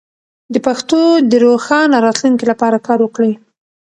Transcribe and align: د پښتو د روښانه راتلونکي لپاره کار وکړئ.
د 0.53 0.55
پښتو 0.65 1.01
د 1.31 1.33
روښانه 1.45 1.97
راتلونکي 2.05 2.45
لپاره 2.51 2.77
کار 2.87 2.99
وکړئ. 3.01 3.31